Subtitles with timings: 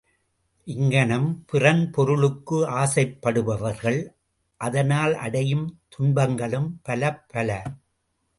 [0.67, 3.99] இங்ஙனம் பிறன் பொருளுக்கு ஆசைப்படுபவர்கள்
[4.61, 7.49] அதனால் அடையும் துன்பங்களும் பலப்பல.